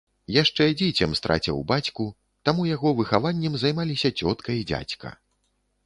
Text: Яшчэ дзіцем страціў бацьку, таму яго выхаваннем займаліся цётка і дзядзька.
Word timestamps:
Яшчэ 0.35 0.65
дзіцем 0.79 1.13
страціў 1.19 1.59
бацьку, 1.73 2.07
таму 2.49 2.67
яго 2.71 2.95
выхаваннем 3.03 3.53
займаліся 3.65 4.15
цётка 4.19 4.49
і 4.63 4.69
дзядзька. 4.73 5.09